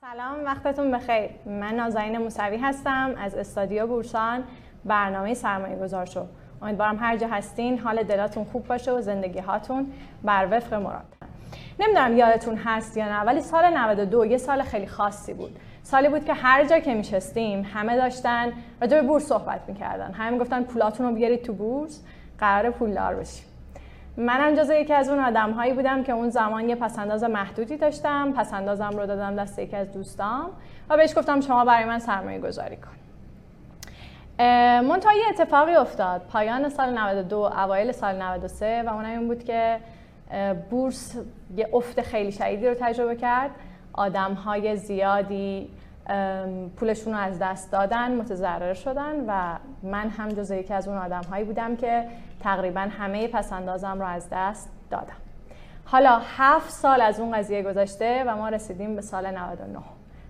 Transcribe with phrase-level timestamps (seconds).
[0.00, 1.30] سلام وقتتون بخیر.
[1.46, 4.44] من نازنین موسوی هستم از استادیو بورسان
[4.84, 6.26] برنامه سرمایه گذار شو.
[6.62, 9.92] امیدوارم هر جا هستین حال دلاتون خوب باشه و زندگی هاتون
[10.24, 11.16] بر وفق مراد.
[11.80, 15.58] نمی‌دونم یادتون هست یا نه ولی سال 92 یه سال خیلی خاصی بود.
[15.82, 20.12] سالی بود که هر جا که میشستیم همه داشتن راجع به بورس صحبت می‌کردن.
[20.12, 22.04] همه می‌گفتن پولاتون رو بیارید تو بورس
[22.38, 23.49] قرار پولدار بشیم
[24.16, 28.32] منم جز یکی از اون آدم هایی بودم که اون زمان یه پسنداز محدودی داشتم.
[28.32, 30.50] پسندازم رو دادم دست یکی از دوستام
[30.88, 32.90] و بهش گفتم شما برای من سرمایه گذاری کن
[34.88, 36.22] منتها یه اتفاقی افتاد.
[36.32, 39.80] پایان سال 92 اوایل سال 93 و اون این بود که
[40.70, 41.16] بورس
[41.56, 43.50] یه افت خیلی شدیدی رو تجربه کرد.
[43.92, 45.70] آدم های زیادی
[46.76, 51.22] پولشون رو از دست دادن متضرر شدن و من هم جز یکی از اون آدم
[51.22, 52.06] هایی بودم که
[52.40, 55.16] تقریبا همه پسندازم رو از دست دادم.
[55.84, 59.78] حالا هفت سال از اون قضیه گذشته و ما رسیدیم به سال 99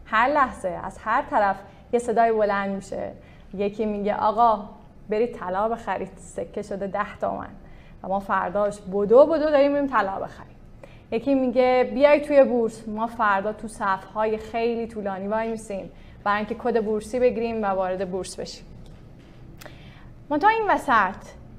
[0.05, 1.57] هر لحظه از هر طرف
[1.93, 3.13] یه صدای بلند میشه.
[3.55, 4.65] یکی میگه آقا
[5.09, 6.11] برید طلا بخرید.
[6.17, 7.49] سکه شده ده تومن.
[8.03, 10.50] و ما فرداش بدو بدو داریم بریم طلا بخریم.
[11.13, 15.91] یکی میگه بیای توی بورس ما فردا تو صفهای خیلی طولانی وای میسیم.
[16.25, 18.65] برای اینکه کد بورسی بگیریم و وارد بورس بشیم.
[20.31, 21.17] منتها این وسط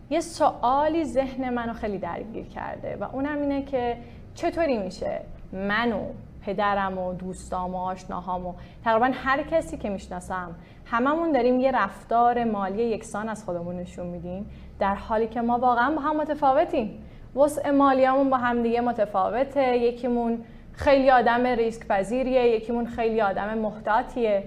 [0.09, 3.97] یه سوالی ذهن منو خیلی درگیر کرده و اونم اینه که
[4.35, 5.21] چطوری میشه
[5.53, 6.01] منو
[6.45, 10.55] پدرم و دوستام و آشناهام و تقریبا هر کسی که می‌شناسم
[10.85, 14.49] هممون داریم یه رفتار مالی یکسان از خودمون نشون میدیم
[14.79, 17.03] در حالی که ما واقعا با هم متفاوتیم.
[17.35, 19.77] وسع مالیامون با هم دیگه متفاوته.
[19.77, 20.43] یکیمون
[20.73, 24.43] خیلی آدم ریسک پذیریه یکیمون خیلی آدم محتاطیه.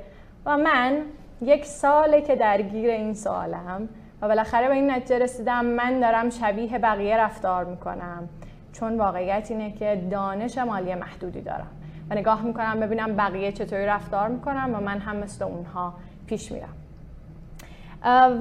[0.46, 0.98] و من
[1.42, 3.88] یک ساله که درگیر این سوالم
[4.22, 8.28] و بالاخره به این نتیجه رسیدم من دارم شبیه بقیه رفتار می‌کنم.
[8.72, 11.70] چون واقعیت اینه که دانش مالی محدودی دارم.
[12.10, 15.94] و نگاه می‌کنم ببینم بقیه چطوری رفتار می‌کنم و من هم مثل اونها
[16.27, 16.83] پیش میرم.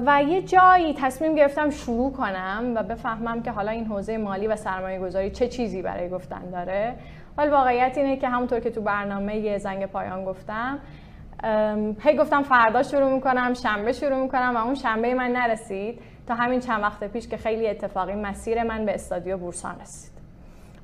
[0.06, 4.56] و یه جایی تصمیم گرفتم شروع کنم و بفهمم که حالا این حوزه مالی و
[4.56, 6.94] سرمایه گذاری چه چیزی برای گفتن داره.
[7.38, 10.78] ولی واقعیت اینه که همونطور که تو برنامه زنگ پایان گفتم
[12.00, 16.60] هی گفتم فردا شروع می‌کنم شنبه شروع می‌کنم و اون شنبه من نرسید تا همین
[16.60, 20.14] چند وقت پیش که خیلی اتفاقی مسیر من به استادیو بورسان رسید.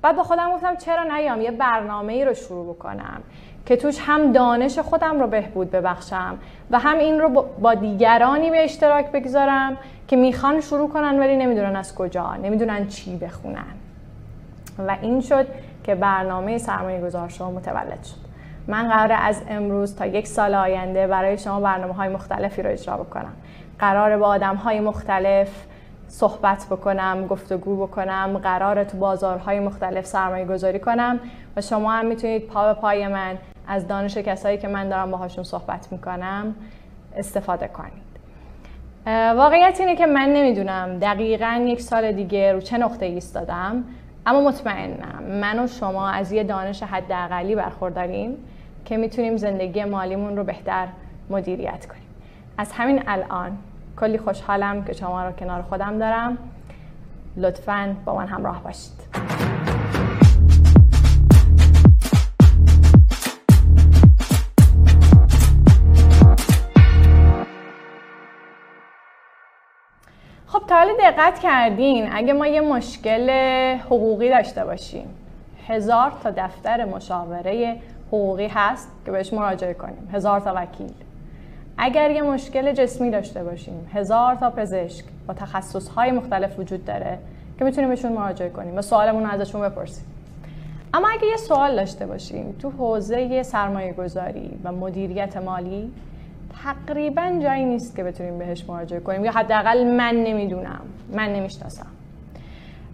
[0.02, 3.22] بعد با خودم گفتم چرا نیام؟ یه برنامه ای رو شروع بکنم.
[3.66, 6.38] که توش هم دانش خودم رو بهبود ببخشم
[6.70, 9.76] و هم این رو با دیگرانی به اشتراک بگذارم
[10.08, 13.64] که می‌خوان شروع کنن ولی نمی‌دونن از کجا نمی‌دونن چی بخونن.
[14.86, 15.46] و این شد
[15.84, 18.30] که برنامه سرمایه گذار شما متولد شد.
[18.66, 22.96] من قرار از امروز تا یک سال آینده برای شما برنامه های مختلفی رو اجرا
[22.96, 23.32] بکنم.
[23.78, 25.48] قرار با آدم های مختلف
[26.10, 31.20] صحبت بکنم گفتگو بکنم قرار تو بازارهای مختلف سرمایه گذاری کنم
[31.56, 33.38] و شما هم می‌تونید پا به پای من
[33.68, 36.54] از دانش کسایی که من دارم باهاشون صحبت می‌کنم
[37.16, 38.10] استفاده کنید.
[39.36, 40.98] واقعیت اینه که من نمی‌دونم.
[40.98, 43.84] دقیقا یک سال دیگه رو چه نقطه ایستادم.
[44.26, 48.36] اما مطمئنم من و شما از یه دانش حداقلی برخورداریم
[48.84, 50.86] که می‌تونیم زندگی مالیمون رو بهتر
[51.30, 52.08] مدیریت کنیم.
[52.58, 53.58] از همین الان
[54.00, 56.38] کلی خوشحالم که شما رو کنار خودم دارم.
[57.36, 58.92] لطفا با من همراه باشید.
[70.46, 73.30] خب تا حالا دقت کردین اگه ما یه مشکل
[73.76, 75.14] حقوقی داشته باشیم
[75.68, 77.76] هزار تا دفتر مشاوره
[78.08, 80.08] حقوقی هست که بهش مراجعه کنیم.
[80.12, 81.09] هزار تا وکیل.
[81.78, 87.18] اگر یه مشکل جسمی داشته باشیم هزار تا پزشک با تخصصهای مختلف وجود داره
[87.58, 90.04] که می‌تونیم بهشون مراجعه کنیم و سوالمون رو ازشون بپرسیم.
[90.94, 95.92] اما اگه یه سوال داشته باشیم تو حوزه سرمایه گذاری و مدیریت مالی
[96.64, 100.80] تقریبا جایی نیست که بتونیم بهش مراجعه کنیم یا حداقل من نمی‌دونم.
[101.12, 101.86] من نمی‌شناسم.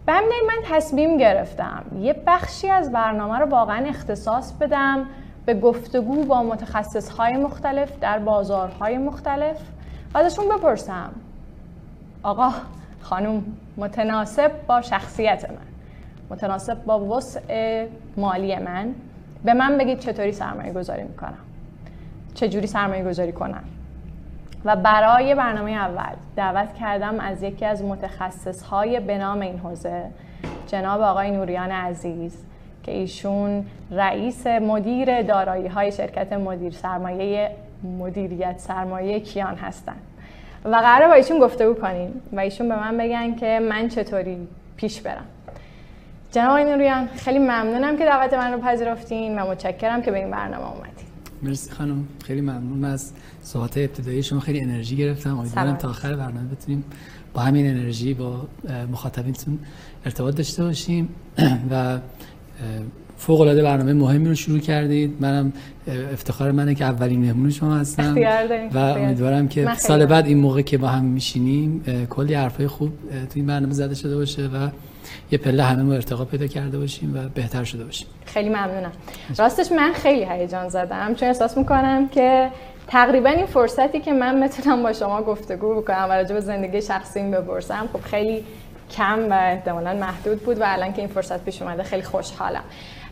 [0.06, 5.06] به همین من تصمیم گرفتم یه بخشی از برنامه رو واقعا اختصاص بدم
[5.47, 9.56] به گفتگو با متخصص های مختلف در بازارهای مختلف.
[10.15, 11.12] و ازشون بپرسم.
[12.23, 12.50] آقا
[13.00, 13.43] خانم
[13.76, 15.56] متناسب با شخصیت من.
[16.31, 17.87] متناسب با وسع
[18.17, 18.94] مالی من.
[19.44, 21.38] به من بگید چطوری سرمایه گذاری می‌کنم.
[22.35, 23.65] چجوری سرمایه گذاری کنم.
[24.65, 30.05] و برای برنامه اول دعوت کردم از یکی از متخصص های به نام این حوزه
[30.67, 32.44] جناب آقای نوریان عزیز.
[32.87, 37.50] که ایشون رئیس مدیر دارایی های شرکت مدیر سرمایه
[37.99, 39.97] مدیریت سرمایه کیان هستن.
[40.65, 44.37] و قراره با ایشون گفتگو کنیم و ایشون به من بگن که من چطوری
[44.77, 45.25] پیش برم.
[46.33, 50.31] جناب آقای نوریان خیلی ممنونم که دعوت من رو پذیرفتین و متشکرم که به این
[50.31, 51.06] برنامه اومدین.
[51.43, 53.12] مرسی خانم خیلی ممنون از
[53.43, 55.39] صحبت ابتدایی شما خیلی انرژی گرفتم.
[55.39, 56.85] امیدوارم تا آخر برنامه بتونیم
[57.35, 58.41] با همین انرژی با
[58.93, 59.59] مخاطبینتون
[60.05, 61.09] ارتباط داشته باشیم.
[61.71, 61.99] و
[63.19, 65.17] فوق العاده برنامه مهمی رو شروع کردید.
[65.20, 65.53] منم
[66.12, 68.14] افتخار منه که اولین مهمون شما هستم.
[68.75, 73.32] و امیدوارم که سال بعد این موقع که با هم میشینیم کلی حرفای خوب تو
[73.35, 74.69] این برنامه زده شده باشه و
[75.31, 78.06] یه پله همه ما ارتقا پیدا کرده باشیم و بهتر شده باشیم.
[78.25, 78.93] خیلی ممنونم.
[79.38, 82.50] راستش من خیلی هیجان زدم چون احساس می‌کنم که
[82.87, 87.31] تقریبا این فرصتی که من می‌تونم با شما گفتگو بکنم و راجع به زندگی شخصیم
[87.31, 88.44] بپرسم خب خیلی
[88.91, 92.62] کم و احتمالا محدود بود و الان که این فرصت پیش اومده خیلی خوشحالم.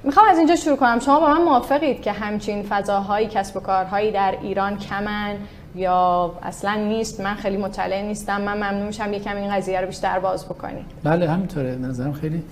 [0.05, 0.99] می‌خوام از اینجا شروع کنم.
[1.01, 5.35] شما با من موافقید که همچین فضاهایی کسب و کارهایی در ایران کمن
[5.75, 8.41] یا اصلا نیست؟ من خیلی مطلع نیستم.
[8.41, 10.85] من ممنون میشم یکم این قضیه رو بیشتر باز بکنید.
[11.05, 11.77] بله همینطوره.
[11.77, 12.43] نظرم خیلی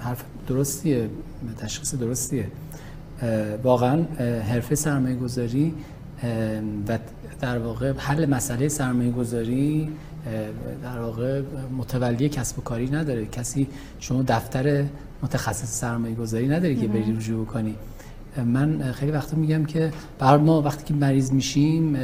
[0.00, 1.10] حرف درستیه
[1.60, 2.46] تشخیص درستیه.
[3.62, 4.02] واقعا
[4.52, 5.74] حرفه سرمایه گذاری
[6.88, 6.98] و
[7.40, 9.88] در واقع حل مسئله سرمایه گذاری
[10.82, 11.42] در واقع
[11.78, 13.26] متولی کسب و کاری نداره.
[13.26, 13.66] کسی
[14.00, 14.84] شما دفتر
[15.22, 17.74] متخصص سرمایه گذاری نداری که بری رجوع کنی.
[18.46, 21.96] من خیلی وقتا میگم که بر ما وقتی که مریض میشیم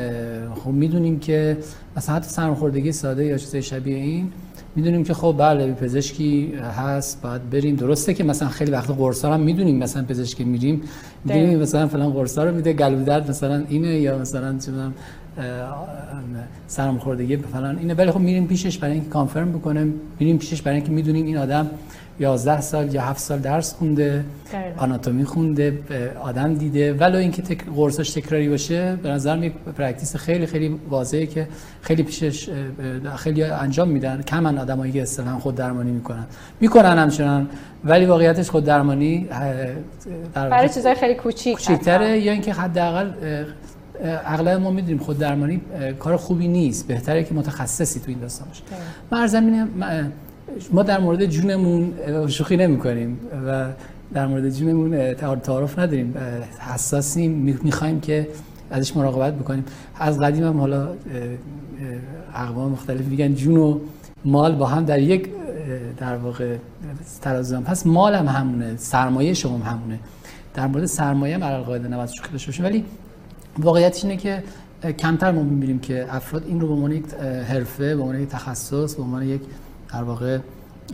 [0.55, 1.58] خب می‌دونیم که
[1.96, 4.32] مثلا حتی سرماخوردگی ساده یا چیزای شبیه این
[4.76, 7.76] می‌دونیم که خب بله پزشکی هست باید بریم.
[7.76, 10.81] درسته که مثلا خیلی وقت قرصا هم می‌دونیم مثلا پزشکی میریم
[11.25, 14.73] می‌دونیم مثلا فلان قرصا رو میده گلو درد مثلا اینه یا مثلا چه
[16.66, 19.86] سرماخوردگی فلان اینه ولی خب میریم پیشش برای اینکه confirm بکنه
[20.20, 21.70] میریم پیشش برای اینکه می‌دونیم این آدم
[22.20, 24.25] 11 سال یا 7 سال درس خونده
[24.76, 25.78] آناتومی خونده
[26.22, 26.92] آدم دیده.
[26.92, 27.64] ولو اینکه تک...
[27.76, 31.48] قرصش تکراری باشه به نظر یک practice خیلی خیلی واضحه که
[31.82, 32.48] خیلی پیشش
[33.16, 34.22] خیلی انجام میدن.
[34.22, 36.25] کمن آدمایی که اصلا خود درمانی می‌کنن.
[36.60, 37.48] می‌کنن همچنان
[37.84, 39.28] ولی واقعیتش خود درمانی
[40.34, 43.10] در برای چیزای خیلی کوچیک کوچیک‌تره یا اینکه حداقل
[44.02, 45.61] اغلب ما می‌دونیم خود درمانی
[45.99, 46.87] کار خوبی نیست.
[46.87, 49.41] بهتره که متخصصی تو این داستان باشه.
[49.76, 50.12] من
[50.73, 51.93] ما در مورد جونمون
[52.29, 53.67] شوخی نمی کنیم و
[54.14, 56.14] در مورد جونمون تعارف نداریم.
[56.58, 57.31] حساسیم.
[57.62, 58.29] می‌خوایم که
[58.70, 59.64] ازش مراقبت بکنیم.
[59.99, 60.88] از قدیم هم حالا
[62.35, 63.79] اقوام مختلف میگن جون و
[64.25, 65.29] مال با هم در یک
[65.99, 66.56] در واقع
[67.23, 68.76] ترازو هم پس مال هم همونه.
[68.76, 69.99] سرمایه شما هم همونه.
[70.55, 72.85] در مورد سرمایه هم قاعده نباید شوخی داشته ولی
[73.59, 74.43] واقعیت اینه که
[74.99, 77.05] کمتر ما می‌بینیم که افراد این رو به عنوان یک
[77.49, 79.41] حرفه به عنوان یک تخصص به عنوان یک
[79.93, 80.39] در واقع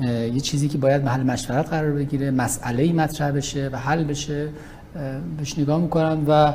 [0.03, 4.49] یه چیزی که باید محل مشورت قرار بگیره مسئله ای مطرح بشه و حل بشه
[5.39, 6.53] بهش نگاه می‌کنن و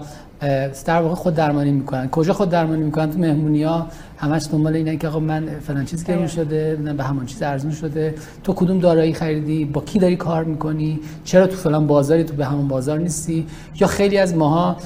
[0.85, 2.09] در واقع خود درمانی می‌کنن.
[2.09, 3.87] کجا خود درمانی می‌کنن؟ تو مهمونی ها
[4.17, 8.15] همش دنبال اینه که آقا من فلان چیز گرون شده بهمان چیز ارزون شده.
[8.43, 12.67] تو کدوم دارایی خریدی؟ با کی داری کار می‌کنی؟ چرا تو فلان بازاری؟ تو بهمون
[12.67, 13.47] بازار نیستی؟
[13.79, 14.77] یا خیلی از ماها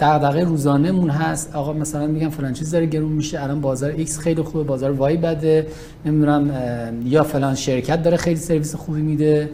[0.00, 1.56] دغدغه روزانهمون هست.
[1.56, 5.16] آقا مثلا میگم فلان چیز داره گرون میشه الان بازار X خیلی خوبه بازار Y
[5.16, 5.66] بده.
[6.04, 6.50] نمی‌دونم
[7.04, 9.50] یا فلان شرکت داره خیلی سرویس خوبی میده.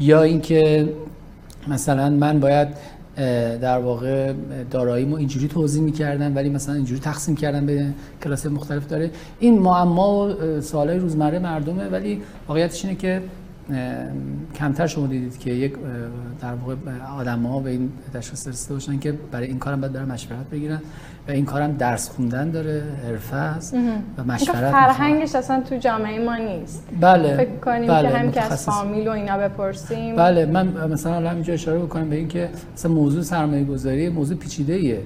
[0.00, 0.88] یا اینکه
[1.68, 2.68] مثلا من باید
[3.60, 4.32] در واقع
[4.70, 7.86] داراییمو اینجوری توضیح می‌کردن ولی مثلا اینجوری تقسیم کردن به
[8.24, 9.10] کلاس مختلف داره.
[9.38, 13.22] این معما و سوالای روزمره مردمه ولی واقعیتش اینه که
[14.54, 15.72] کمتر شما دیدید که یک
[16.40, 16.74] در واقع
[17.18, 20.80] آدم ها به این تشخیص رسیده باشن که برای این کارم باید برای مشورت بگیرن
[21.28, 23.74] و این کارم درس خوندن داره حرفه است
[24.18, 26.88] و مشورت فرهنگش اصلا تو جامعه ما نیست.
[27.00, 27.36] بله.
[27.36, 28.08] فکر کنیم بله.
[28.08, 30.16] که هم که از فامیل و اینا بپرسیم.
[30.16, 34.72] بله من مثلا الان اینجا اشاره بکنم به اینکه مثلا موضوع سرمایه گذاری موضوع پیچیده
[34.72, 35.00] ایه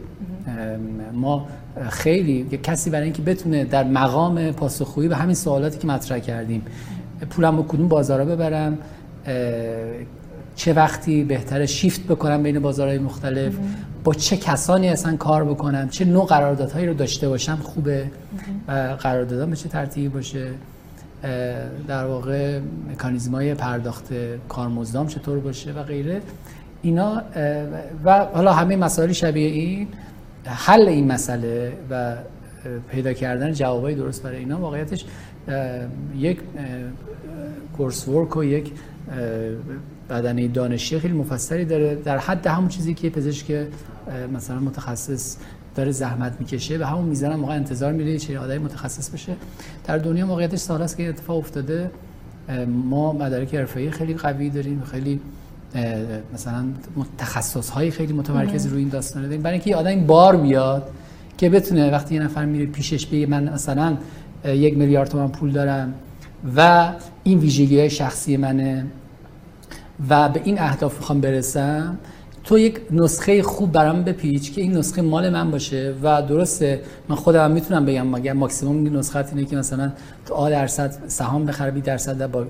[1.13, 1.47] ما
[1.89, 6.63] خیلی کسی برای اینکه بتونه در مقام پاسخگویی به همین سوالاتی که مطرح کردیم
[7.31, 8.79] پولم با کدوم بازارا ببرم
[10.57, 13.55] چه وقتی بهتره شیفت بکنم بین بازارهای مختلف
[14.05, 18.05] با چه کسانی اصلا کار بکنم چه نوع قراردادهایی رو داشته باشم خوبه
[18.69, 20.51] و قراردادها به چه ترتیبی باشه
[21.89, 22.61] در واقع
[22.93, 24.09] مکانیزم های پرداخت
[24.49, 26.23] کارمزدام چطور باشه و غیره.
[26.83, 27.23] اینا
[28.05, 29.89] و حالا همه مسائل شبیه این
[30.45, 32.15] حل این مسئله و
[32.91, 35.05] پیدا کردن جوابای درست برای اینا واقعیتش
[36.19, 36.39] یک
[37.81, 38.73] کورس ورک و یک
[40.11, 41.95] بدنه دانشی خیلی مفصلی داره.
[41.95, 43.67] در حد همون چیزی که پزشک
[44.35, 45.37] مثلا متخصص
[45.75, 49.33] داره زحمت می‌کشه به همون میزان موقع انتظار میره چه آدمی متخصص بشه.
[49.87, 51.91] در دنیا موقعیتش سال است که اتفاق افتاده.
[52.67, 55.21] ما مدارک حرفه‌ای خیلی قوی داریم خیلی
[56.35, 56.65] مثلا
[57.19, 59.43] تخصص های خیلی متمرکز روی این داستان داریم.
[59.43, 60.91] برای اینکه آدم بار بیاد
[61.39, 63.97] که بتونه وقتی یه نفر میره پیشش بگه من مثلا
[64.45, 65.95] یک میلیارد تومان پول دارم
[66.57, 66.93] و
[67.23, 68.87] این ویژگی های شخصی منه.
[70.09, 71.99] و به این اهداف می‌خوام برسم.
[72.45, 77.17] تو یک نسخه خوب برام بپیچ که این نسخه مال من باشه و درسته من
[77.17, 79.93] خودم می‌تونم بگم مگر ماکسیموم نسخه اینه که مثلا
[80.27, 82.47] تو آ درصد سهام بخره 20 درصد با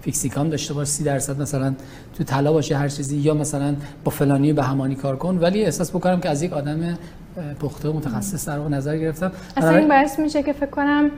[0.00, 1.74] fixed income داشته باش 30 درصد مثلا
[2.14, 3.74] تو طلا باشه هر چیزی یا مثلا
[4.04, 5.38] با فلانی بهمانی کار کن.
[5.38, 6.98] ولی احساس بکنم که از یک آدم
[7.60, 9.32] پخته و متخصص در نظر گرفتم.
[9.56, 11.10] اصلا این باعث میشه که فکر کنم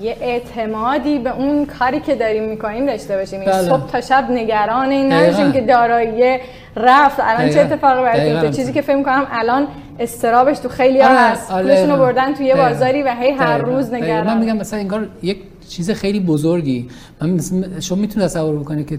[0.00, 3.40] یه اعتمادی به اون کاری که داریم می‌کنیم داشته باشیم.
[3.40, 3.62] بله.
[3.62, 6.38] صبح تا شب نگران این نباشیم که دارایی
[6.76, 7.20] رفت.
[7.20, 9.66] الان چه اتفاقی برای چیزی که فکر می‌کنم الان
[9.98, 11.50] استرابش تو خیلی ها آره، هست.
[11.50, 11.62] آره.
[11.64, 15.08] پولشون رو بردن تو یه بازاری و هی هر روز نگران من میگم مثلا انگار
[15.22, 16.88] یک چیز خیلی بزرگی.
[17.22, 17.40] من
[17.80, 18.98] شما می‌تونید تصور بکنید که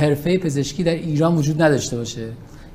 [0.00, 2.22] حرفه پزشکی در ایران وجود نداشته باشه.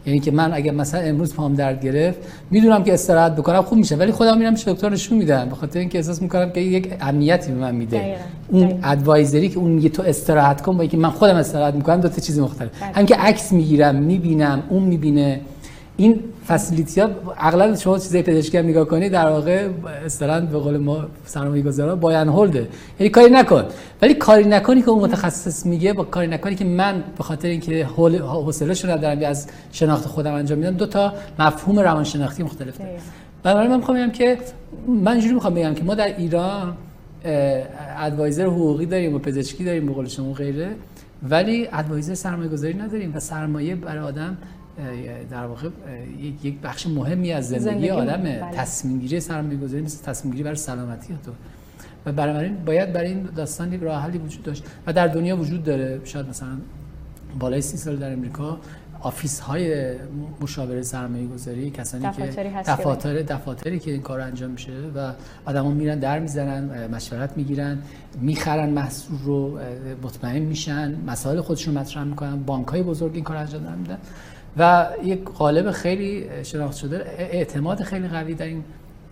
[0.08, 2.20] یعنی که من اگر مثلا امروز پام درد گرفت
[2.52, 3.96] می‌دونم که استراحت بکنم خوب میشه.
[3.96, 7.58] ولی خودم میرم دکتر نشون میدم؟ به خاطر اینکه احساس می‌کنم که یک امنیتی به
[7.58, 8.16] من میده.
[8.50, 12.10] اون ادوایزری که اون میگه تو استراحت کن با اینکه من خودم استراحت می‌کنم دو
[12.10, 12.70] تا چیز مختلف.
[12.82, 12.92] بله.
[12.94, 15.40] هم که عکس می‌گیرم می‌بینم اون می‌بینه.
[15.98, 19.70] این فسیلیتی ها اغلب شما چیزای پزشکی هم نگاه کنید در واقع
[20.06, 22.68] اصطلاحاً به قول ما سرمایه‌گذارا باین هولده
[23.00, 23.64] یعنی کاری نکن.
[24.02, 27.86] ولی کاری نکنی که اون متخصص میگه با کاری نکنی که من به خاطر اینکه
[27.86, 33.00] حوصله‌شو ندارم از شناخت خودم انجام میدم دو تا مفهوم روانشناختی مختلف داره
[33.44, 34.38] بنابراین من می‌خوام بگم که
[34.88, 36.78] من اینجوری می‌خوام بگم که ما در ایران
[37.98, 40.70] advisor حقوقی داریم و پزشکی داریم به قول شما غیره
[41.30, 44.38] ولی advisor سرمایه گذاری نداریم و سرمایه برای آدم
[45.30, 45.70] در واقع
[46.44, 48.52] یک بخش مهمی از زندگی, زندگی آدم بله.
[48.52, 51.32] تصمیم گیری سرمایه گذاری مثل تصمیم گیری برای سلامتی تو.
[52.06, 56.02] و برای باید برای این داستانی راه حلی وجود داشت و در دنیا وجود داره.
[56.04, 56.50] شاید مثلا
[57.40, 58.60] بالای سی سال در امریکا
[59.00, 59.94] office های
[60.42, 62.24] مشاوره سرمایه گذاری کسانی که
[62.68, 65.12] دفاتر دفاتری که این کار انجام میشه و
[65.46, 67.78] آدما میرن در می‌زنن مشورت می‌گیرن
[68.22, 69.60] می‌خرن محصول رو
[70.04, 73.98] مطمئن میشن مسائل خودشون مطرح می‌کنن بانک های بزرگ این کار انجام میدن.
[74.58, 77.06] و یک قالب خیلی شناخته شده.
[77.18, 78.64] اعتماد خیلی قوی در این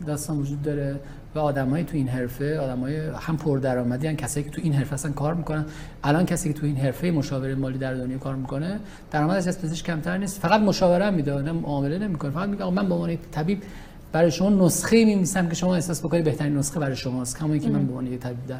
[0.08, 1.00] داستان وجود داره
[1.36, 5.12] و آدمایی تو این حرفه آدمای هم پردرآمدی ان کسایی که تو این حرفه اصلا
[5.12, 5.66] کار می‌کنن.
[6.04, 8.80] الان کسی که تو این حرفه مشاوره مالی در دنیا کار می‌کنه
[9.12, 10.42] درآمدش از پزشک کمتر نیست.
[10.42, 12.32] فقط مشاوره میده نه معامله نمی‌کنه.
[12.32, 13.64] فقط میگه من به عنوان طبیب
[14.12, 17.40] برای شما نسخه میمیسم که شما احساس بکنید بهترین نسخه برای شماست.
[17.40, 18.58] کما اینکه من به عنوان طبیب در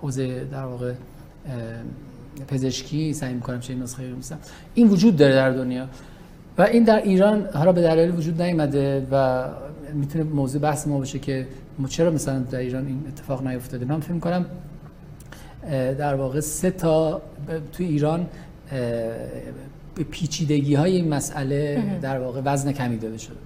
[0.00, 0.92] حوزه در واقع
[2.48, 4.38] پزشکی سعی می‌کنم چه نسخه میمیسم
[4.74, 5.88] این وجود داره در دنیا.
[6.58, 9.44] و این در ایران حالا به دلایل وجود نیامده و
[9.94, 11.46] می‌تونه موضوع بحث ما باشه که
[11.88, 13.84] چرا مثلا در ایران این اتفاق نیفتاده.
[13.84, 14.46] من فکر کنم
[15.70, 17.22] در واقع سه تا
[17.72, 18.26] تو ایران
[19.94, 23.36] به پیچیدگی های این مسئله در واقع وزن کمی داده شده.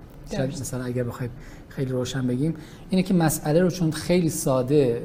[0.46, 1.32] مثلا اگر بخوایم
[1.68, 2.54] خیلی روشن بگیم
[2.90, 5.02] اینه که مسئله رو چون خیلی ساده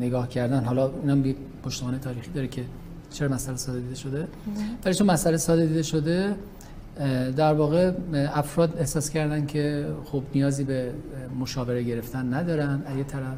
[0.00, 2.62] نگاه کردن حالا اونم یک پشتوانه تاریخی داره که
[3.10, 4.28] چرا مسئله ساده دیده شده.
[4.84, 6.34] ولی چون مسئله ساده دیده شده
[7.36, 10.90] در واقع افراد احساس کردن که خب نیازی به
[11.40, 13.36] مشاوره گرفتن ندارن از یه طرف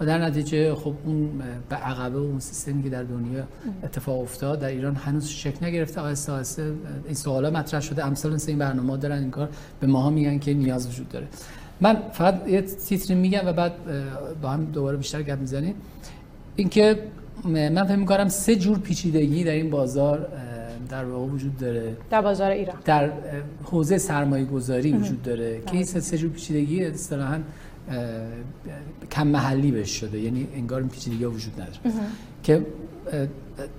[0.00, 1.30] و در نتیجه خب اون
[1.68, 3.44] به عقبه اون سیستمی که در دنیا
[3.84, 6.00] اتفاق افتاد در ایران هنوز شکل نگرفته.
[6.00, 6.72] آهسته آهسته
[7.04, 8.06] این سوالا مطرح شده.
[8.06, 9.48] امثال این برنامه دارن این کار.
[9.80, 11.26] به ماها میگن که نیاز وجود داره.
[11.80, 13.72] من فقط یه تیتری میگم و بعد
[14.42, 15.74] با هم دوباره بیشتر گپ می‌زنیم.
[16.56, 16.98] اینکه
[17.44, 20.28] من فکر می‌کنم سه جور پیچیدگی در این بازار
[20.92, 21.96] در واقع وجود داره.
[22.10, 22.76] در بازار ایران.
[22.84, 23.12] در
[23.64, 25.60] حوزه سرمایه گذاری وجود داره.
[25.66, 27.40] که این سه جور پیچیدگی اصطلاحا
[29.10, 30.20] کم محلی بهش شده.
[30.20, 31.78] یعنی انگار این پیچیدگی وجود نداره.
[32.42, 32.66] که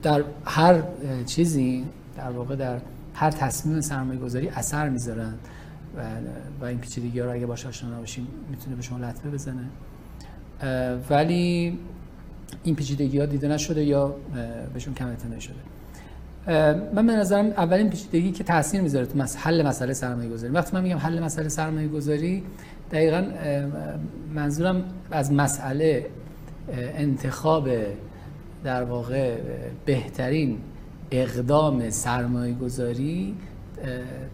[0.03, 0.83] در هر
[1.25, 1.85] چیزی
[2.17, 2.79] در واقع در
[3.13, 5.33] هر تصمیم سرمایه گذاری اثر می‌ذارن.
[5.97, 6.01] و,
[6.61, 9.65] و این پیچیدگی ها رو اگه باشه آشنا نباشیم می‌تونه به شما لطمه بزنه.
[11.09, 11.79] ولی
[12.63, 14.15] این پیچیدگی ها دیده نشده یا
[14.73, 15.55] بهشون کم اعتنا شده؟
[16.47, 20.83] من به نظرم اولین پیچیدگی که تاثیر می‌ذاره تو حل مسئله سرمایه گذاری وقتی من
[20.83, 22.43] میگم حل مسئله سرمایه گذاری
[22.91, 23.23] دقیقا
[24.35, 26.05] منظورم از مسئله
[26.77, 27.69] انتخاب
[28.63, 29.37] در واقع
[29.85, 30.57] بهترین
[31.11, 33.35] اقدام سرمایه گذاری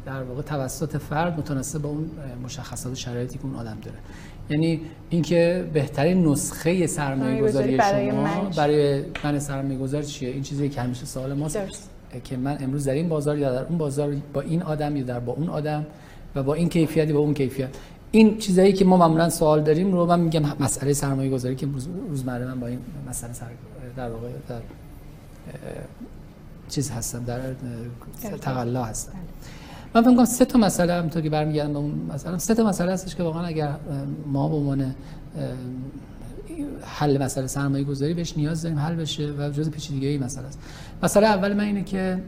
[0.05, 2.09] در واقع توسط فرد متناسب با اون
[2.43, 3.97] مشخصات و شرایطی که اون آدم داره.
[4.49, 10.81] یعنی اینکه بهترین نسخه سرمایه گذاری شما برای من سرمایه گذار چیه؟ این چیزی که
[10.81, 11.89] همیشه سوال ماست.
[12.23, 15.19] که من امروز در این بازار یا در اون بازار با این آدم یا در
[15.19, 15.85] با اون آدم
[16.35, 17.69] و با این کیفیتی با اون کیفیت.
[18.11, 21.67] این چیزایی که ما معمولا سوال داریم رو من میگم مسئله سرمایه گذاری که
[22.09, 23.45] روزمره من با این مسئله سر
[23.97, 24.59] در واقع در
[26.69, 27.39] چیز هستم در
[28.41, 29.13] تقلا هستم.
[29.93, 32.91] من فکر سه تا مسئله هم تو که برمیگردم به اون مثلا سه تا مسئله
[32.91, 33.75] هستش که واقعا اگر
[34.25, 34.95] ما به عنوان
[36.83, 40.59] حل مسئله سرمایه گذاری بهش نیاز داریم حل بشه و جز پیچیدگی مسئله است.
[41.03, 42.21] مسئله اول من اینه که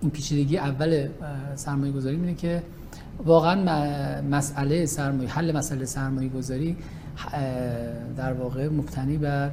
[0.00, 1.08] این پیچیدگی اول
[1.54, 2.62] سرمایه گذاری اینه که
[3.24, 6.76] واقعا مسئله سرمایه حل مسئله سرمایه گذاری
[8.16, 9.50] در واقع مبتنی بر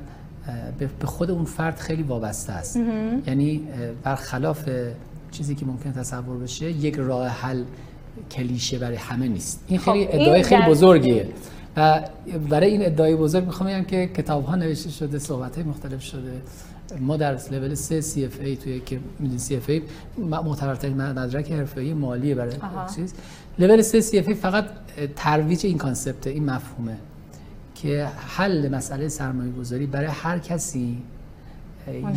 [0.79, 2.79] به خود اون فرد خیلی وابسته است.
[3.27, 3.67] یعنی
[4.03, 4.69] برخلاف
[5.31, 7.63] چیزی که ممکن تصور بشه یک راه حل
[8.31, 9.63] کلیشه برای همه نیست.
[9.67, 11.27] این خیلی خب ادعای خیلی بزرگیه.
[11.77, 12.01] و
[12.49, 16.41] برای این ادعای بزرگ می‌خوام بگم که کتاب ها نوشته شده صحبت های مختلف شده.
[16.99, 19.81] ما در لول 3 CFA توی که می‌دونی CFA
[20.19, 22.53] معتبرترین مدرک حرفه‌ای مالی برای
[22.95, 23.13] چیز.
[23.59, 24.65] لول 3 CFA فقط
[25.15, 26.97] ترویج این concept این مفهومه
[27.75, 30.97] که حل مسئله سرمایه گذاری برای هر کسی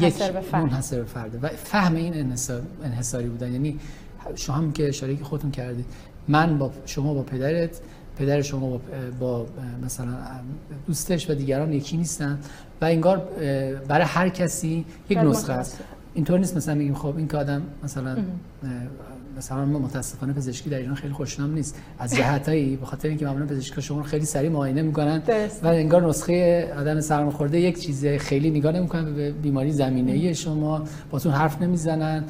[0.01, 0.23] یک
[0.53, 3.53] منحصر به فرده و فهم این انحصار انحصاری بودن.
[3.53, 3.79] یعنی
[4.35, 5.85] شما هم که اشاره که خودتون کردید
[6.29, 7.81] من با شما با پدرت
[8.17, 8.81] پدر شما با,
[9.21, 9.47] با
[9.85, 10.15] مثلا
[10.87, 12.39] دوستش و دیگران یکی نیستن
[12.81, 13.19] و انگار
[13.89, 15.79] برای هر کسی یک نسخه است.
[16.15, 18.17] اینطور نیست مثلا میگیم خب این که آدم مثلا
[19.37, 21.77] مثلا ما متاسفانه پزشکی در ایران خیلی خوشنام نیست.
[21.99, 25.23] از جهتایی به خاطر اینکه معمولا پزشکا شما خیلی سریع معاینه می‌کنن
[25.63, 30.83] و انگار نسخه آدم سرماخورده یک چیز خیلی نگاه نمی‌کنن به بیماری زمینه ای شما.
[31.11, 32.25] باتون حرف نمی‌زنن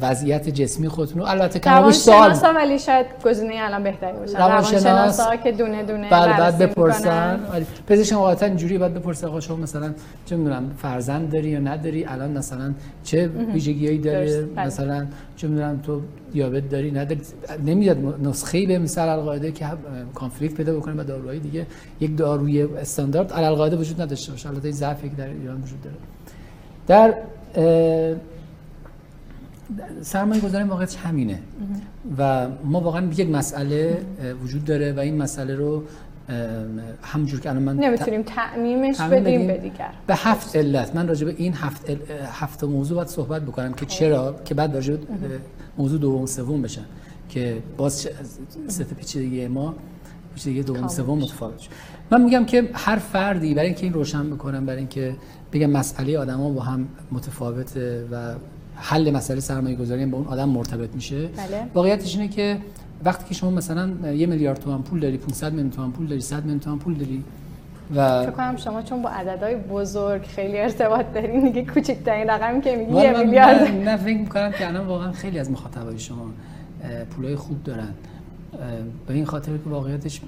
[0.00, 1.28] وضعیت جسمی خودتون رو.
[1.28, 2.38] البته کمابش سوال.
[2.56, 4.38] ولی شاید گزینه الان بهتری باشه.
[4.38, 7.40] روانشناسا که دونه دونه بعد بعد بپرسن.
[7.86, 12.30] پزشک واقعا اینجوری بعد بپرسه آقا شما مثلا چه می‌دونم فرزند داری یا نداری؟ الان
[12.30, 12.74] مثلا
[13.04, 14.66] چه ویژگیایی داره؟ بله.
[14.66, 16.00] مثلا چه می‌دونم تو
[16.36, 17.20] دیابت داری نداری
[17.66, 19.66] نمیاد نسخه به مثال القاعده که
[20.14, 21.66] کانفلیکت پیدا بکنه با داروهای دیگه
[22.00, 24.48] یک داروی استاندارد القاعده وجود نداشته باشه.
[24.48, 25.96] البته این ضعفی که در ایران وجود داره.
[26.86, 27.14] در
[30.02, 31.38] سرمایه گذاری واقعیت همینه.
[32.18, 33.98] و ما واقعا یک مسئله
[34.42, 35.82] وجود داره و این مسئله رو
[37.02, 39.90] همونجور که الان من نمی‌تونیم تعمیمش بدیم به دیگر.
[40.06, 40.96] به هفت علت.
[40.96, 41.90] من راجع به این هفت
[42.32, 45.06] هفت موضوع باید صحبت بکنم که چرا که بعد راجع به
[45.78, 46.84] موضوع دوم سوم بشن
[47.28, 48.08] که باز
[48.68, 49.74] ست پیچیدگی ما
[50.34, 51.68] پیچیدگی دوم سوم متفاوت
[52.10, 55.16] من میگم که هر فردی برای اینکه این روشن بکنم برای اینکه
[55.52, 58.34] بگم مسئله آدما با هم متفاوته و
[58.76, 61.26] حل مسئله سرمایه گذاری با اون آدم مرتبط میشه.
[61.26, 61.66] بله.
[61.74, 62.58] واقعیتش اینه که
[63.04, 66.42] وقتی که شما مثلا یه میلیارد تومان پول داری 500 میلیون تومان پول داری 100
[66.42, 67.24] میلیون تومان پول داری
[67.94, 72.76] و فکر کنم شما چون با عددهای بزرگ خیلی ارتباط دارین دیگه کوچکترین رقمی که
[72.76, 73.70] میگی یه میلیارد.
[73.70, 76.26] نه فکر می‌کنم که الان واقعا خیلی از مخاطبای شما
[77.10, 77.88] پولای خوب دارن.
[79.06, 80.20] به این خاطر که واقعیتش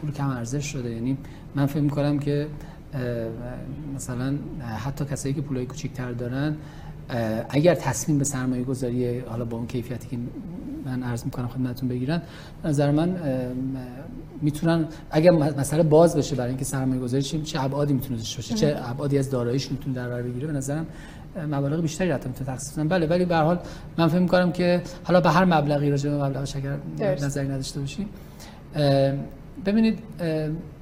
[0.00, 0.90] پول کم ارزش شده.
[0.90, 1.16] یعنی
[1.54, 2.46] من فکر می‌کنم که
[3.94, 4.34] مثلا
[4.84, 6.56] حتی کسایی که پولای کوچیک‌تر دارن
[7.48, 10.18] اگر تصمیم به سرمایه گذاری حالا با اون کیفیتی که
[10.84, 12.22] من عرض می‌کنم خدمتتون بگیرن
[12.64, 13.16] نظر من
[14.42, 18.54] می‌تونن اگر مسئله باز بشه برای اینکه سرمایه گذاری چه چه ابعادی می‌تونه داشته باشه
[18.54, 20.86] چه ابعادی از داراییش می‌تونه در بر بگیره به نظرم
[21.50, 23.58] مبالغ بیشتری حتی می‌تونه تخصیص بله ولی به هر حال
[23.98, 28.08] من فکر می‌کنم که حالا به هر مبلغی راجع به مبلغ شکر نظری نداشته باشیم
[29.66, 29.98] ببینید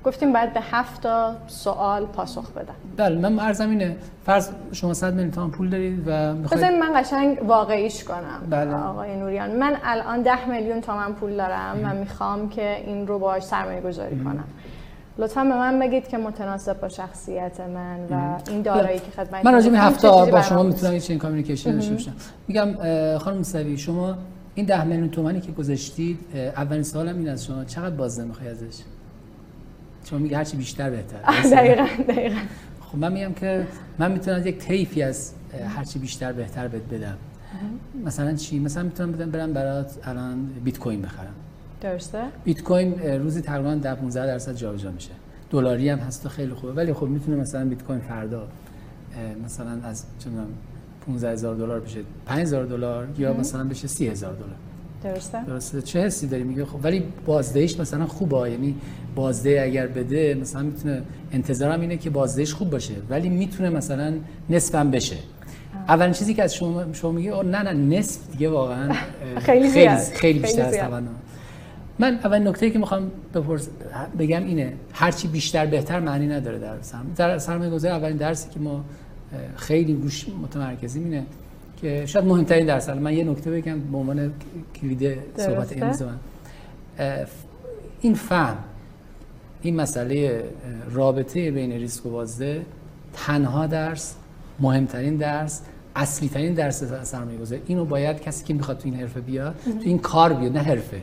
[0.04, 5.14] گفتیم بعد به هفت تا سوال پاسخ بدم بله من ارزم اینه فرض شما 100
[5.14, 8.46] میلیون تومان پول دارید و می‌خواید من قشنگ واقعیش کنم.
[8.50, 8.74] بله.
[8.74, 13.42] آقای نوریان من الان 10 میلیون تومان پول دارم من می‌خوام که این رو باهاش
[13.42, 14.44] سرمایه گذاری کنم.
[15.18, 19.54] لطفا به من بگید که متناسب با شخصیت من و این دارایی که خدمت من
[19.54, 22.12] راجع به هفته با شما می‌تونم این کامیکیشن داشته باشم.
[22.48, 22.68] میگم
[23.18, 24.14] خانم موسوی شما
[24.54, 26.18] این 10 میلیون تومانی که گذاشتید
[26.56, 28.78] اولین سوالم این از شما چقدر بازده می‌خوای ازش؟
[30.04, 31.18] شما میگه هرچی بیشتر بهتر.
[31.42, 32.40] دقیقا دقیقا.
[32.80, 33.66] خب من میگم که
[33.98, 35.32] من می‌تونم یک طیفی از
[35.68, 37.18] هرچی بیشتر بهتر بهت بدم.
[38.04, 41.34] مثلا چی؟ مثلا می‌تونم بدم برم برات الان بیت کوین بخرم.
[41.80, 45.10] درسته؟ بیت کوین روزی تقریبا 10 15 درصد جابجا میشه.
[45.50, 46.72] دلاری هم هست خیلی خوبه.
[46.72, 48.48] ولی خب می‌تونه مثلا بیت کوین فردا
[49.44, 50.30] مثلا از چه
[51.06, 52.00] 15000 دلار بشه.
[52.26, 54.48] 5000 دلار یا مثلا بشه 30000 دلار.
[55.04, 55.82] درسته؟ درسته.
[55.82, 58.50] چه حسی داری؟ میگه خب ولی بازدهش مثلا خوبه.
[58.50, 58.74] یعنی
[59.14, 62.94] بازده اگر بده مثلا می‌تونه انتظارم اینه که بازدهش خوب باشه.
[63.10, 64.14] ولی می‌تونه مثلا
[64.50, 65.16] نصفم بشه.
[65.88, 68.94] اولین چیزی که از شما شما میگه نه نه نصف دیگه واقعا
[69.46, 71.14] خیلی خیلی, خیلی بیشتر از توانم.
[71.98, 73.68] من اول نکته که می‌خوام بپرس
[74.18, 78.60] بگم اینه هرچی بیشتر بهتر معنی نداره در سرمایه در سرمایه گذاری اولین درسی که
[78.60, 78.84] ما
[79.56, 81.26] خیلی روش متمرکزیم اینه
[81.82, 84.32] که شاید مهمترین درس من یه نکته بگم به عنوان
[84.80, 86.18] کلید صحبت امروز من.
[88.00, 88.56] این فهم
[89.62, 90.44] این مسئله
[90.90, 92.62] رابطه بین ریسک و بازده
[93.14, 94.14] تنها درس
[94.60, 95.60] مهمترین درس
[95.96, 97.62] اصلی ترین درس سرمایه گذاری.
[97.66, 101.02] اینو باید کسی که می‌خواد تو این حرفه بیاد تو این کار بیاد نه حرفه.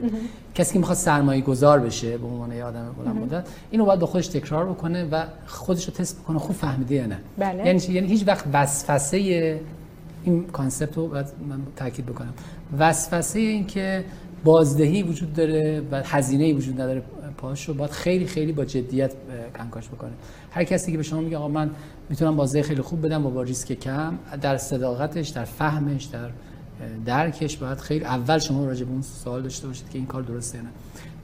[0.56, 4.08] کسی که می‌خواد سرمایه گذار بشه به عنوان یه آدم بلند مدت اینو باید با
[4.08, 7.18] خودش تکرار بکنه و خودش رو تست بکنه خوب فهمیده یا نه.
[7.38, 7.66] بله.
[7.66, 9.60] یعنی یعنی هیچ وقت وسوسه
[10.24, 12.34] این concept رو باید من تاکید بکنم.
[12.80, 14.06] وسوسه این که
[14.44, 17.04] بازدهی وجود داره و هزینه وجود نداره
[17.38, 19.14] پاش رو باید خیلی خیلی با جدیت
[19.58, 20.12] کنکاش بکنه.
[20.52, 21.70] هر کسی که به شما میگه آقا من
[22.10, 26.30] می‌تونم بازده خیلی خوب بدم با, با ریسک کم در صداقتش در فهمش در
[27.06, 30.58] درکش باید خیلی اول شما راجع به اون سوال داشته باشید که این کار درسته
[30.58, 30.70] نه.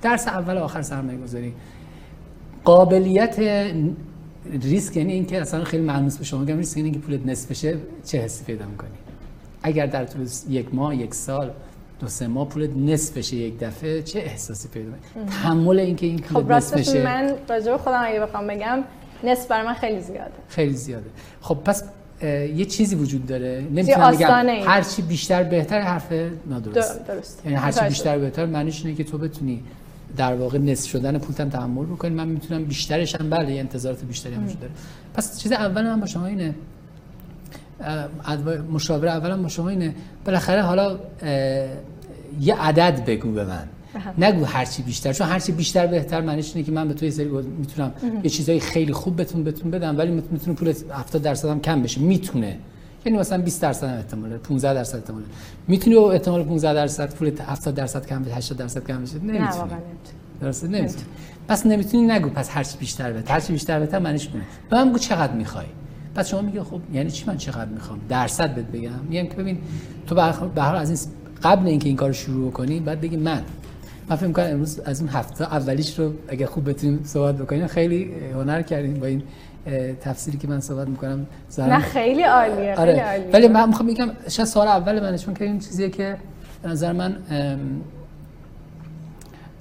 [0.01, 1.53] درس اول آخر سرمایه گذاری
[2.63, 3.39] قابلیت
[4.61, 7.77] ریسک یعنی اینکه اصلا خیلی معنوس به شما میگم ریسک یعنی اینکه پولت نصف بشه
[8.05, 8.89] چه حسی پیدا می‌کنی؟
[9.63, 11.51] اگر در طول یک ماه یک سال
[11.99, 16.19] دو سه ماه پولت نصف بشه یک دفعه چه احساسی پیدا می‌کنی؟ تحمل اینکه این
[16.19, 17.03] پولت خب نصف بشه.
[17.03, 18.83] من راجع خودم اگه بخوام بگم
[19.23, 20.31] نصف برای من خیلی زیاده.
[20.47, 21.09] خیلی زیاده.
[21.41, 21.83] خب پس
[22.55, 23.63] یه چیزی وجود داره.
[23.71, 26.13] نمی‌تونم بگم هر چی بیشتر بهتر حرف
[26.45, 27.07] نادرست.
[27.07, 27.41] درست.
[27.45, 29.63] یعنی هر چی بیشتر بهتر معنیش اینه که تو بتونی
[30.17, 34.45] در واقع نصف شدن پولتم تحمل بکنی من می‌تونم بیشترش هم بله انتظارات بیشتری هم
[34.45, 34.73] وجود داره.
[35.13, 36.55] پس چیز اول من با شما اینه
[38.71, 39.95] مشاوره اولم با شما اینه.
[40.25, 40.99] بالاخره حالا
[42.41, 43.67] یه عدد بگو به من.
[44.17, 47.25] نگو هرچی بیشتر چون هرچی بیشتر بهتر معنیش اینه که من به تو یه سری
[47.59, 47.91] می‌تونم
[48.23, 52.01] یه چیزای خیلی خوب بتون بتون بدم ولی می‌تونه پول 70 درصد هم کم بشه.
[52.01, 52.57] می‌تونه.
[53.05, 55.21] یعنی مثلا 20 درصد هم احتمال 15 درصد احتمال
[55.67, 59.71] می‌تونی احتمال 15 درصد پول 70 درصد کم بشه 80 درصد کم بشه نمی‌تونی.
[60.41, 61.03] درسته؟ نمی‌تونی.
[61.47, 64.97] پس نمی‌تونی نگو پس هرچی بیشتر بده هرچی بیشتر بده معنیش اینه به من بگو
[64.97, 65.65] چقدر می‌خوای.
[66.15, 68.91] پس شما میگه خب یعنی چی من چقدر می‌خوام؟ درصد بهت بگم.
[69.09, 69.57] میگم که ببین
[70.07, 70.15] تو
[70.55, 70.99] به هر از این
[71.43, 73.41] قبل اینکه این کارو شروع کنی بعد بگی من.
[74.09, 78.11] من فکر می‌کنم امروز از اون هفته اولیش رو اگه خوب بتونیم صحبت بکنیم خیلی
[78.33, 79.23] هنر کردیم با این
[80.01, 82.91] تفسیری که من صحبت می‌کنم نه خیلی عالیه آره.
[82.91, 83.29] خیلی عالیه.
[83.33, 86.17] ولی من می‌خوام بگم شاید سوال اول من چون که این چیزیه که
[86.61, 87.17] به نظر من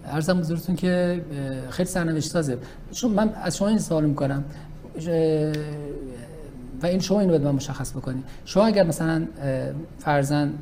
[0.04, 1.24] ارزم بزرگتون که
[1.70, 2.58] خیلی سرنوشت سازه
[2.92, 4.44] چون من از شما این سوال می‌کنم
[6.82, 8.22] و این شما اینو باید من مشخص بکنی.
[8.44, 9.26] شما اگر مثلا
[9.98, 10.52] فرزن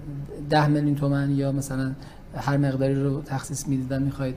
[0.50, 1.92] ده میلیون تومن یا مثلا
[2.36, 4.34] هر مقداری رو تخصیص می‌دیدن می‌خواید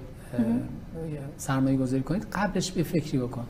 [1.37, 3.43] سرمایه گذاری کنید قبلش به فکری بکن.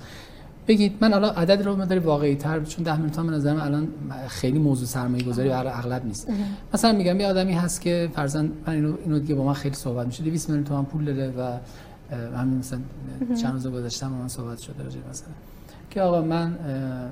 [0.67, 3.87] بگید من الان عدد رو مداری واقعی تر چون 10 میلیون تومان نظرم الان
[4.27, 6.27] خیلی موضوع سرمایه گذاری برای اغلب نیست.
[6.73, 10.05] مثلا میگم یه آدمی هست که فرزن من اینو اینو دیگه با من خیلی صحبت
[10.05, 11.57] میشه 200 میلیون تومان پول داره و
[12.37, 12.79] همین مثلا
[13.41, 15.29] چند روز گذشته من صحبت شده راجع مثلا.
[15.89, 16.57] که آقا من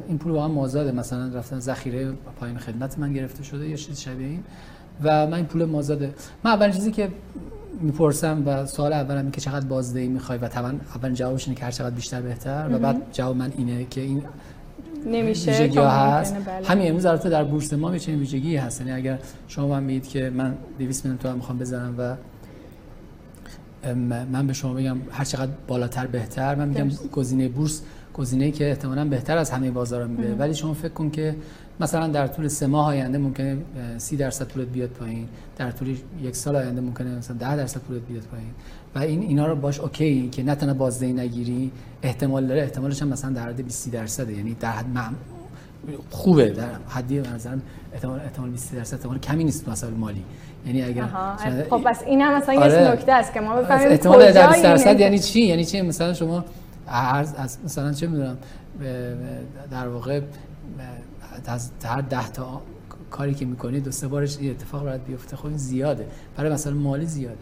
[0.08, 4.28] این پول واقعا مازاده مثلا رفتن ذخیره پایین خدمت من گرفته شده یا چیز شبیه
[4.28, 4.44] این.
[5.04, 6.14] و من این پول مازاده.
[6.44, 7.10] من اولین چیزی که
[7.82, 11.72] می‌پرسم و سوال اولم که چقدر بازدهی می‌خوای و طبعا اول جوابش اینه که هر
[11.72, 14.24] چقدر بیشتر بهتر و بعد جواب من اینه که این
[15.06, 16.36] نمیشه ویژگی ها هست.
[16.36, 16.68] بله.
[16.68, 18.82] همین امروز البته در بورس ما چنین ویژگی هست.
[18.82, 22.16] یعنی اگر شما من میگید که من 200 میلیون تومان می‌خوام بذارم و
[24.32, 27.82] من به شما بگم هر چقدر بالاتر بهتر من میگم گزینه بورس
[28.14, 31.36] گزینه‌ای که احتمالاً بهتر از همه بازارا میده ولی شما فکر کن که
[31.80, 33.58] مثلا در طول سه ماه آینده ممکنه
[33.98, 35.28] 30 درصد پولت بیاد پایین.
[35.58, 38.52] در طول یک سال آینده ممکنه مثلا 10 درصد پولت بیاد پایین.
[38.96, 41.72] و این اینا رو باش اوکی که نه تنها بازدهی نگیری
[42.04, 42.62] احتمال داره.
[42.62, 44.34] احتمالش هم مثلا در حد 20 درصده.
[44.34, 45.16] یعنی در حد مم...
[46.10, 46.50] خوبه.
[46.50, 47.58] در حدی به نظر
[47.94, 50.24] احتمال احتمال 20 درصد احتمال کمی نیست مثلا مالی.
[50.66, 51.06] یعنی اگر
[51.70, 52.74] خب بس این هم مثلا آره.
[52.74, 56.14] یه نکته است که ما بفهمیم احتمال در 20 درصد یعنی چی؟ یعنی چی؟ مثلا
[56.14, 56.46] شما
[56.88, 58.38] از مثلا چه می‌دونم
[59.72, 60.22] در واقع
[61.46, 62.62] از هر ده تا
[63.12, 65.36] کاری که می‌کنید دو سه بارش این اتفاق باید بیفته.
[65.36, 66.08] خب این زیاده.
[66.38, 67.38] برای مثلا مالی زیاده.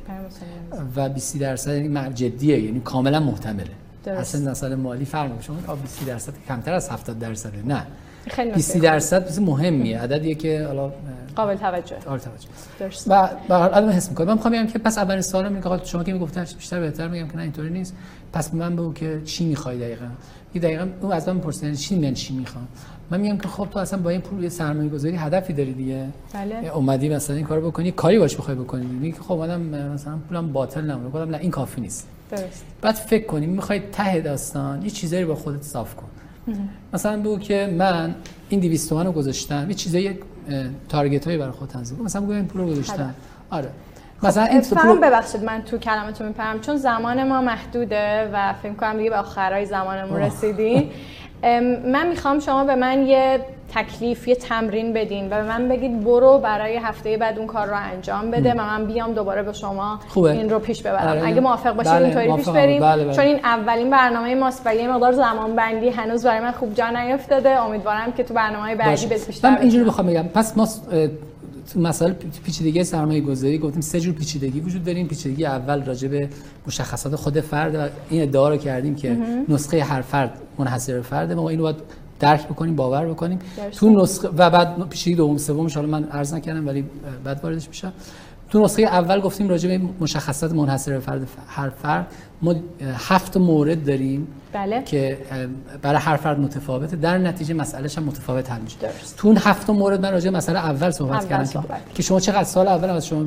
[0.95, 2.59] و 20 درصد یعنی جدیه.
[2.59, 3.65] یعنی کاملا محتمله.
[4.03, 4.19] درست.
[4.19, 7.87] اصلا مثلا مالی فرق شما 20 درصد کمتر از 70 درصده نه.
[8.27, 9.99] خیلی 20 درصد چیز مهمیه.
[9.99, 10.91] عددیه که حالا
[11.35, 11.95] قابل توجه.
[11.95, 12.47] قابل توجه.
[12.79, 13.07] درست.
[13.07, 14.27] و به هر حال حس می‌کنم.
[14.27, 17.27] من می‌خوام بگم که پس اولین سوالم اینه که شما که می‌گفتن بیشتر بهتر میگم
[17.27, 17.95] که نه اینطوری نیست.
[18.33, 20.05] پس من بگو که چی می‌خوای دقیقاً؟
[20.53, 22.67] یه دقیقاً اون از من می‌پرسن یعنی چی من چی می‌خوام؟
[23.11, 26.07] من میگم که خب تو اصلا با این پول یه سرمایه گذاری هدفی داری دیگه.
[26.33, 26.75] بله.
[26.75, 28.85] اومدی مثلا این کارو بکنی کاری باش بخوای بکنی.
[28.85, 32.07] میگی که خب اومدم مثلا پولم باطل نمونه گفتم نه این کافی نیست.
[32.31, 32.65] درست.
[32.81, 36.07] بعد فکر کنی می‌خوای ته داستان یه چیزایی با خودت صاف کن.
[36.93, 38.15] مثلا بگو که من
[38.49, 39.65] این 200 تومن رو گذاشتم.
[39.67, 40.19] یه چیزایی
[40.89, 43.13] تارگت هایی برای خود تنظیم کن مثلا بگو این پول رو گذاشتم.
[43.49, 43.69] آره.
[44.23, 46.59] مثلا این پول ببخشید من تو کلمتون میپرم.
[46.59, 50.89] چون زمان ما محدوده و فکر کنم دیگه به آخرای زمانمون رسیدیم.
[51.43, 53.39] من می‌خوام شما به من یه
[53.75, 57.75] تکلیف یه تمرین بدین و به من بگید برو برای هفته بعد اون کار رو
[57.93, 60.31] انجام بده و من بیام دوباره به شما خوبه.
[60.31, 61.27] این رو پیش ببرم بله.
[61.27, 62.05] اگه موافق باشید بله.
[62.05, 63.13] اینطوری پیش بریم بله بله.
[63.13, 66.89] چون این اولین برنامه ماست و یه مقدار زمان بندی هنوز برای من خوب جا
[66.89, 70.67] نیفتاده امیدوارم که تو برنامه بعدی به بیشتر من اینجوری بخوام بگم پس ما
[71.73, 75.07] تو مسائل پیچیدگی سرمایه گذاری گفتیم سه جور پیچیدگی وجود داریم.
[75.07, 76.29] پیچیدگی اول راجع به
[76.67, 79.17] مشخصات خود فرد و این ادعا رو کردیم که
[79.49, 81.75] نسخه هر فرد منحصر فرد ما اینو باید
[82.19, 83.39] درک بکنیم باور بکنیم.
[83.71, 86.85] تو نسخه و بعد پیشی دوم سوم ان من عرض نکردم ولی
[87.23, 87.93] بعد واردش میشم
[88.49, 92.07] تو نسخه اول گفتیم راجع به مشخصات منحصر به فرد هر فرد.
[92.41, 92.55] ما
[92.95, 94.83] هفت مورد داریم بله.
[94.83, 95.17] که
[95.81, 96.95] برای هر فرد متفاوته.
[96.95, 98.77] در نتیجه مسئلهش هم متفاوت حل میشه.
[98.81, 99.17] درست.
[99.17, 101.59] تو اون هفت مورد من راجع مسئله اول صحبت کردم که,
[101.93, 103.25] که شما چقدر سال اول از شما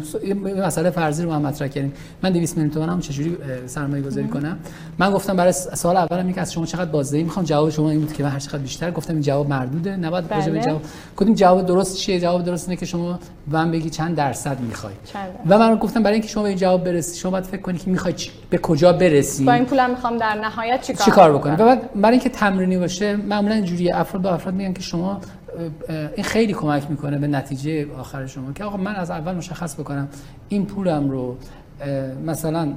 [0.67, 1.93] مسئله فرضی رو ما مطرح کردیم.
[2.23, 4.59] من 200 میلیون تومانم چجوری سرمایه گذاری کنم؟
[4.99, 7.45] من گفتم برای سال اولم که از شما چقدر بازدهی می‌خوام.
[7.45, 9.97] جواب شما این بود که من هر چقدر بیشتر گفتم این جواب مردوده.
[9.97, 10.51] نباید بله.
[10.51, 10.83] به جواب
[11.17, 14.95] کدوم جواب درست چیه؟ جواب درست اینه که شما من بگی چند درصد می‌خوای.
[15.49, 17.91] و من گفتم برای اینکه شما به این جواب برسی شما باید فکر کنید که
[17.91, 18.15] می‌خوای
[18.51, 22.13] به کجا برسی با این پولم می‌خوام در نهایت چیکار چیکار بکنم؟ و بعد برای
[22.13, 25.21] اینکه تمرینی باشه معمولا اینجوری افراد با افراد میگن که شما
[25.89, 30.09] این خیلی کمک می‌کنه به نتیجه آخر شما که آقا من از اول مشخص بکنم
[30.49, 31.37] این پولم رو
[32.27, 32.73] مثلا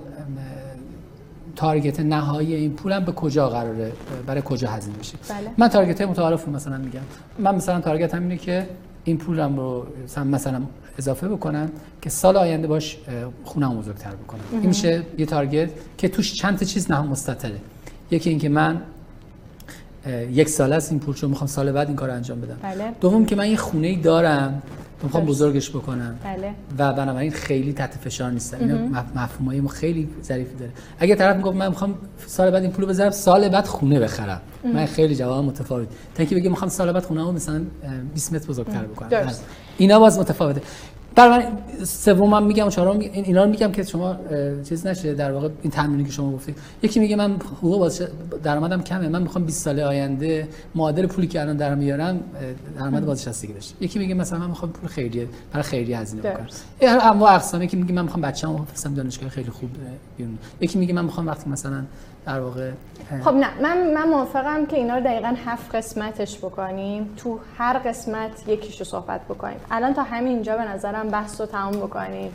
[1.55, 3.91] تارگت نهایی این پولم به کجا قراره؟
[4.27, 5.49] برای کجا هزینه بشه؟ بله.
[5.57, 6.99] من تارگت متعارف مثلا میگم.
[7.39, 8.67] من مثلا تارگت هم اینه که
[9.07, 9.85] این پولم رو
[10.25, 10.61] مثلا
[10.97, 11.69] اضافه بکنم
[12.01, 12.97] که سال آینده باش
[13.43, 14.41] خونم بزرگتر بکنم.
[14.51, 17.57] این میشه یه تارگت که توش چند تا چیز نه مستطره
[18.11, 18.81] یکی اینکه من
[20.31, 22.57] یک سال است این پول رو می‌خوام سال بعد این کار انجام بدم.
[22.61, 22.91] بله.
[23.01, 24.61] دوم که من یه خونه ای دارم
[25.03, 26.15] می‌خوام بزرگش بکنم.
[26.23, 26.53] بله.
[26.77, 28.57] و بنابراین خیلی تحت فشار نیستم.
[28.59, 30.71] این مفهومای ما خیلی ظریفی داره.
[30.99, 31.95] اگه طرف میگه من می‌خوام
[32.27, 34.41] سال بعد این پول بذارم سال بعد خونه بخرم.
[34.63, 35.87] من خیلی جواب متفاوت.
[35.87, 37.61] تا اینکه بگه می‌خوام سال بعد خونه مثلا
[38.13, 39.33] 20 متر بزرگتر بکنم.
[39.77, 40.61] اینا باز متفاوته.
[41.17, 41.43] در من
[41.83, 44.17] سومم میگم چهارم اینا رو میگم که شما
[44.63, 48.01] چیز نشه در واقع این تمرینی که شما گفتید یکی میگه من حقوق باز
[48.43, 49.07] درآمدم کمه.
[49.07, 52.19] من می‌خوام 20 سال آینده معادل پولی که الان در میارم
[52.79, 56.47] درآمد بازنشستگی داشته یکی میگه مثلا من می‌خوام پول خیریه برای خیریه هزینه بکنم.
[56.79, 59.69] این انواع اقسامی که میگه من می‌خوام بچه‌مو بفرستم دانشگاه خیلی خوب
[60.17, 60.37] بیرون.
[60.61, 61.83] یکی میگه من می‌خوام وقتی مثلا
[62.27, 62.71] در واقع
[63.23, 67.13] خب نه من من موافقم که اینا رو دقیقا هفت قسمتش بکنیم.
[67.17, 69.59] تو هر قسمت یکیشو صحبت بکنیم.
[69.71, 72.31] الان تا همین اینجا به نظرم بحث رو تمام بکنیم.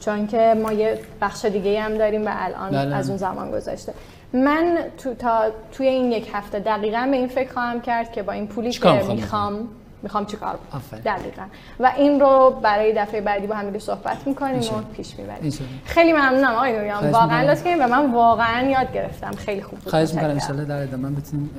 [0.00, 2.94] چون که ما یه بخش دیگه هم داریم و الان بله.
[2.94, 3.94] از اون زمان گذاشته
[4.32, 8.32] من تو تا توی این یک هفته دقیقا به این فکر خواهم کرد که با
[8.32, 9.68] این پولی که می‌خوام
[10.06, 11.42] می‌خوام چیکار کنم؟ دقیقا.
[11.80, 15.52] و این رو برای دفعه بعدی با هم صحبت می‌کنیم و پیش می‌بریم.
[15.84, 17.10] خیلی ممنونم آقای نوریان.
[17.10, 19.30] واقعا لطف و من واقعا یاد گرفتم.
[19.30, 19.90] خیلی خوب بود.
[19.90, 21.50] خواهش می‌کنم ان در ادامه بتونیم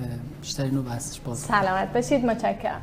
[0.42, 2.26] بیشتر اینو بحثش باز سلامت باشید.
[2.26, 2.82] متشکرم.